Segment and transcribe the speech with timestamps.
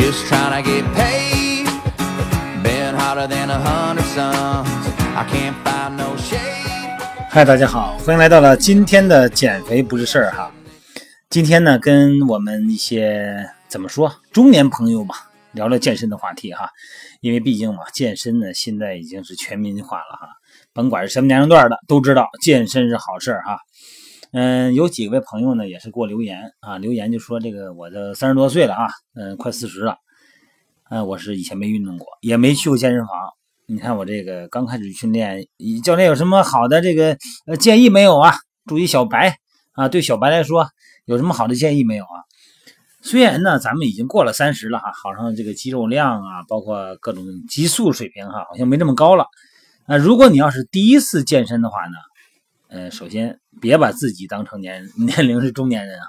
[0.00, 1.66] just tryna get paid.
[2.62, 4.66] Been hotter than a hundred suns.
[5.14, 6.40] I can't find no shade.
[7.28, 10.50] 嗨，大家好，欢迎来到了今天的减肥不是事儿哈。
[11.28, 16.70] 今天呢，跟我们一些怎么说中年朋友吧，聊聊健身的话题哈。
[17.20, 20.28] 因为毕竟嘛，健身呢现在已经是全民化了哈，
[20.72, 23.58] 甭管是什么年龄段的都知道健身是好事儿哈。
[24.32, 29.96] 嗯，有几位朋友呢也是给我留言啊，留言就说这个我的三十多岁了啊，嗯，快四十了，
[30.88, 33.10] 嗯，我是以前没运动过，也没去过健身房。
[33.66, 35.44] 你看我这个刚开始训练，
[35.82, 37.16] 教练有什么好的这个
[37.58, 38.34] 建议没有啊？
[38.66, 39.36] 注意小白
[39.72, 40.68] 啊，对小白来说
[41.06, 42.22] 有什么好的建议没有啊？
[43.02, 49.24] 虽然呢，咱们已经过了三十了哈，好像这个肌肉量啊，包括各种激素水平哈，好像没这么高了。
[49.86, 51.96] 啊，如果你要是第一次健身的话呢，
[52.70, 56.06] 呃，首先别把自己当成年 年龄是中年人哈，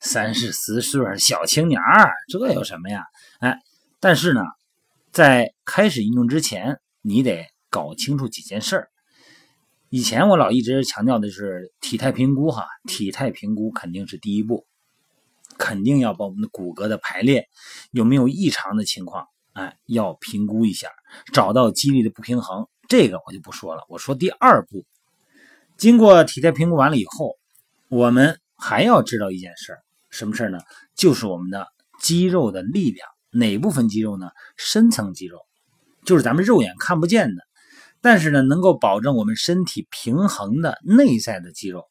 [0.00, 3.04] 三十四岁小青年儿，这有什么呀？
[3.40, 3.58] 哎，
[3.98, 4.42] 但是呢，
[5.10, 6.78] 在开始运动之前。
[7.08, 8.88] 你得搞清楚几件事儿。
[9.90, 14.66] 以前我老一直强调的是体态评估，哈，体态评估肯定是第一步，
[15.56, 17.46] 肯定要把我们的骨骼的排列
[17.92, 20.90] 有没有异常的情况，哎，要评估一下，
[21.32, 22.66] 找到肌力的不平衡。
[22.88, 23.84] 这个我就不说了。
[23.88, 24.84] 我说第二步，
[25.76, 27.36] 经过体态评估完了以后，
[27.88, 29.78] 我们还要知道一件事儿，
[30.10, 30.58] 什么事儿呢？
[30.96, 31.66] 就是我们的
[32.00, 34.30] 肌肉的力量，哪部分肌肉呢？
[34.56, 35.38] 深层肌肉。
[36.04, 37.42] 就是咱们肉眼看不见的，
[38.00, 41.84] 但是呢，能够保证我们身体平衡的内在的肌肉。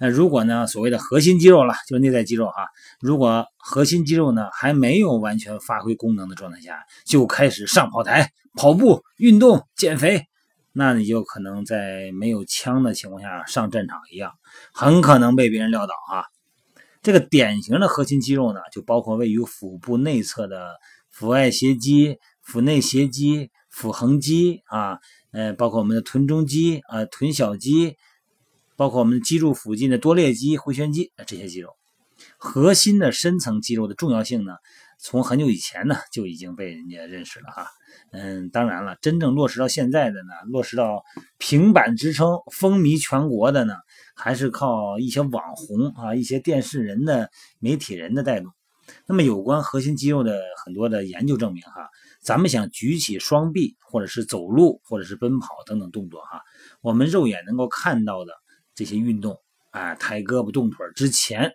[0.00, 2.68] 那如果呢，所谓的核心肌肉了，就是内在肌肉哈。
[3.00, 10.24] 如果核心肌肉呢还没有完全发挥功能的状态下，就开始上跑台、跑步、运动、减肥，
[10.72, 14.32] 那你就可能在没有枪的情况下上战场一样，
[14.72, 16.24] 很可能被别人撂倒啊。
[17.02, 20.76] 这个典型的核心肌肉呢，就包括位于腹部内侧的
[21.10, 22.18] 腹外斜肌。
[22.40, 25.00] 腹内斜肌、腹横肌啊，
[25.32, 27.98] 呃，包括我们的臀中肌啊、臀小肌，
[28.74, 31.76] 包括我们脊柱附近的多裂肌、回旋肌这些肌肉，
[32.38, 34.54] 核心的深层肌肉的重要性呢，
[34.98, 37.66] 从很久以前呢就已经被人家认识了哈。
[38.12, 41.04] 嗯，当然了，真正落实到现在的呢，落实到
[41.38, 43.74] 平板支撑、风靡全国的呢，
[44.14, 48.52] 还是靠一些网红啊、一些电视人的媒体人的带动。
[49.06, 51.88] 那么，有关核心肌肉的很多的研究证明哈。
[52.22, 56.42] 咱们想举起双臂，或者是走路，或者是奔跑等等动作哈，
[56.80, 58.32] 我们肉眼能够看到的
[58.74, 59.38] 这些运动，
[59.70, 61.52] 啊，抬胳膊、动腿之前，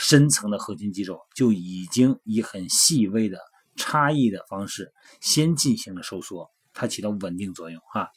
[0.00, 3.38] 深层的核心肌肉就已经以很细微的
[3.76, 8.08] 差异的方式先进行了收缩，它起到稳定作用哈。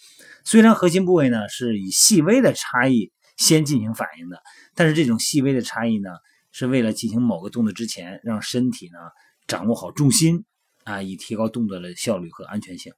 [0.45, 4.41] 虽然核心部位呢是以细微的差异先进行反应的，
[4.75, 6.09] 但是这种细微的差异呢，
[6.53, 8.97] 是为了进行某个动作之前，让身体呢
[9.45, 10.45] 掌握好重心。
[10.85, 12.93] 啊，以提高动作的效率和安全性。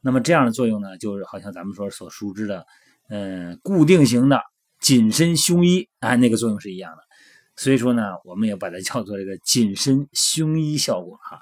[0.00, 2.64] 那么这样的作用呢，就是好像咱们说所熟知的，
[3.08, 4.40] 嗯，固定型的
[4.80, 7.05] 紧身胸衣啊，那个作用是一样的。
[7.56, 11.40] 所以说呢，我们也把它叫做这个紧身胸衣效果哈。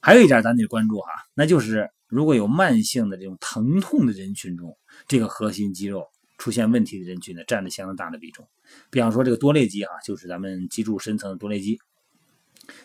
[0.00, 6.06] 还有一点咱得关注哈，那就是如果有慢性的这种疼痛的人群中，这个核心肌肉
[6.38, 8.48] 出现问题的人群呢，占了相当大的比重。
[8.90, 11.78] 比方说这个多裂肌哈，就是咱们脊柱深层的多裂肌。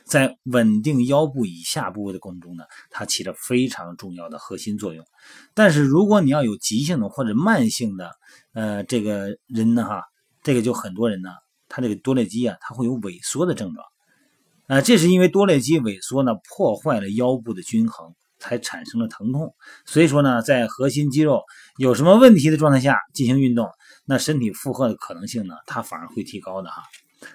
[0.03, 5.05] 在稳定腰部以下部位的过程中呢，它起着非常重要的核心作用。
[5.53, 8.11] 但是如果你要有急性的或者慢性的，
[8.51, 10.03] 呃，这个人呢，哈，
[10.43, 11.29] 这个就很多人呢，
[11.69, 13.85] 它这个多裂肌啊，它会有萎缩的症状。
[14.67, 19.55] 啊，这是因为多裂肌萎缩呢，破坏了腰部的均衡，才产生了疼痛。
[19.85, 21.41] 所以说呢，在核心肌肉
[21.77, 23.67] 有什么问题的状态下进行运动，
[24.05, 26.83] 那身体负荷的可能性呢，它反而会提高的哈。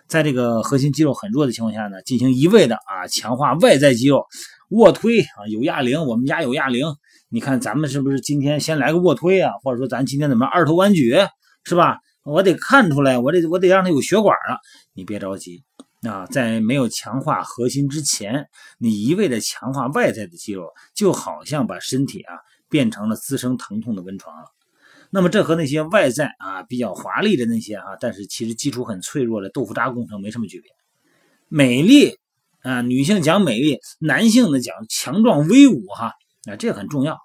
[0.06, 4.25] 在这个核心肌肉很弱的情况下呢，进行一味的啊强化外在肌肉，
[4.71, 6.87] 卧推啊有哑铃，我们家有哑铃，
[7.28, 9.53] 你看咱们是不是今天先来个卧推啊？
[9.63, 11.19] 或者说咱今天怎么二头弯举
[11.65, 11.98] 是吧？
[12.24, 14.56] 我得看出来，我得我得让他有血管啊！
[14.94, 15.62] 你别着急
[16.09, 18.48] 啊，在没有强化核心之前，
[18.78, 22.34] 你一味的强化外在的肌肉，就好像把身体啊
[22.71, 24.47] 变成了滋生疼痛的温床了。
[25.10, 30.70] 那么这和那些外在啊比较华丽的那些哈，但是其实基础很脆弱的豆腐渣工程没什么区别。
[31.48, 32.18] 美丽
[32.62, 36.12] 啊，女性讲美丽，男性呢讲强壮威武哈
[36.50, 37.18] 啊，这很重要。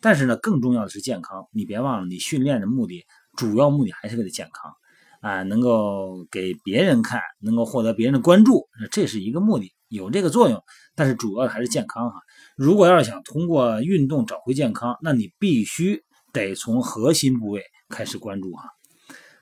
[0.00, 1.46] 但是呢，更重要的是健康。
[1.52, 3.06] 你别忘了，你训练的目的
[3.36, 4.72] 主要目的还是为了健康
[5.20, 10.62] 啊，能够给别人看，能够获得别人的关注，这是一个目的，有这个作用。
[10.94, 12.16] 但是主要还是健康哈。
[12.56, 16.02] 如果要是想通过运动找回健康，那你必须。
[16.32, 18.68] 得从核心部位开始关注哈，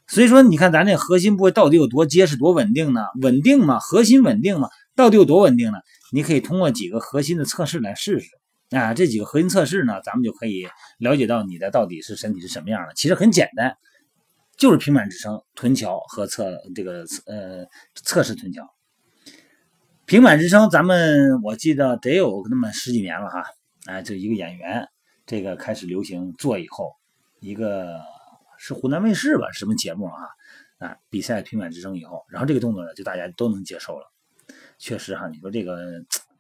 [0.07, 3.01] 所以说你看咱这核心部位到底有多结实、多稳定呢？
[3.21, 5.79] 稳定嘛，核心稳定嘛，到底有多稳定呢？
[6.13, 8.29] 你可以通过几个核心的测试来试试。
[8.71, 10.69] 啊，这几个核心测试呢，咱们就可以
[10.99, 12.95] 了解到你的到底是身体是什么样的。
[12.95, 13.77] 其实很简单，
[14.57, 18.69] 就是平板支撑、臀桥和测这个呃测试臀桥。
[20.07, 23.45] 平板支撑，咱们我记得得有那么十几年了哈。
[23.87, 24.89] 哎，这一个演员，
[25.25, 26.93] 这个开始流行做以后，
[27.41, 28.01] 一个
[28.59, 30.23] 是湖南卫视吧，什么节目啊？
[30.79, 34.11] 啊，比赛平板支撑以后，然后这个动作呢，就大家都能接受了。
[34.79, 35.77] 确实哈，你说这个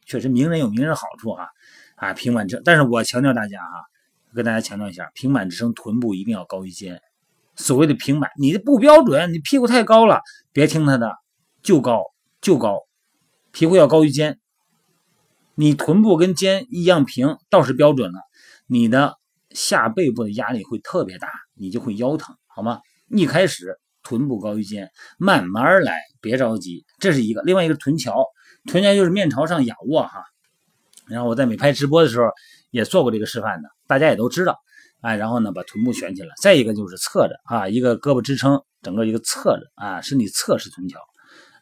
[0.04, 1.48] 确实名人有名人好处哈。
[1.96, 3.84] 啊，平板支撑，但是我强调大家哈，
[4.34, 7.00] 跟大家强调一下，平板支撑臀部一定要高于肩。
[7.56, 10.20] 所谓的平板，你的不标准，你屁股太高了，
[10.52, 11.12] 别听他的，
[11.62, 12.02] 就高
[12.40, 12.80] 就高，
[13.52, 14.40] 屁股要高于肩。
[15.54, 18.18] 你臀部跟肩一样平，倒是标准了，
[18.66, 19.14] 你的
[19.50, 22.80] 下背部的压力会特别大，你就会腰疼，好吗？
[23.08, 27.40] 一开始臀部高于肩，慢慢来，别着急，这是一个。
[27.42, 28.26] 另外一个臀桥，
[28.66, 30.24] 臀桥就是面朝上仰卧哈。
[31.06, 32.28] 然后我在美拍直播的时候
[32.70, 34.58] 也做过这个示范的，大家也都知道，
[35.02, 40.98] 哎，然后呢把臀部悬起来，再一个就是侧着啊，一个胳膊支撑，整个一个侧着啊，身体侧式臀桥，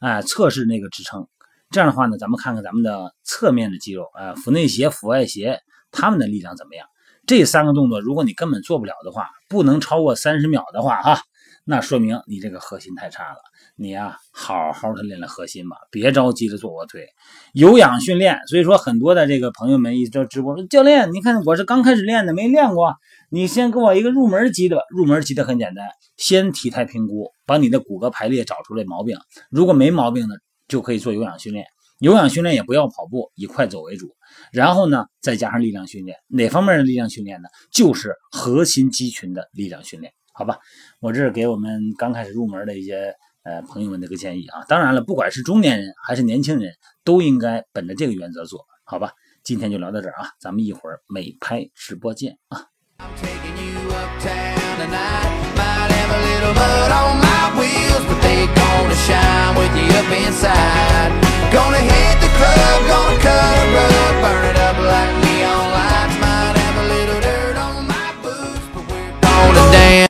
[0.00, 1.26] 哎，侧式那个支撑，
[1.70, 5.60] 这样的话呢，咱们看看咱们的侧面的肌肉啊，腹内斜、腹外斜，
[5.90, 6.86] 他们的力量怎么样？
[7.26, 11.22] 这三个动作，如果你根本做不了的话，不能超过三十秒的话，哈。
[11.64, 13.38] 那说明你这个核心太差了，
[13.76, 17.06] 你呀好好的练练核心吧，别着急着做卧推，
[17.52, 18.40] 有氧训练。
[18.48, 22.96] 所以说很多的这个朋友们一直直播说，教练，你看我是刚开始练的，没练过，
[23.30, 24.82] 你先给我一个入门级的。
[24.90, 25.86] 入门级的很简单，
[26.16, 29.16] 先体态评估，把你的骨骼排列找出来毛病，
[29.48, 30.34] 如果没毛病呢，
[30.66, 31.64] 就可以做有氧训练。
[32.00, 34.16] 有氧训练也不要跑步，以快走为主。
[34.50, 37.48] 然后呢，再加上力量训练，哪方面的力量训练呢？
[37.70, 40.12] 就是核心肌群的力量训练。
[40.32, 40.58] 好吧，
[41.00, 44.64] 我这是给我们刚开始入门的一些呃朋友们的一个建议啊。
[44.66, 46.72] 当然了，不管是中年人还是年轻人，
[47.04, 49.12] 都应该本着这个原则做好吧。
[49.42, 52.66] 今天就聊到这儿啊，咱们一会儿美拍直播见啊。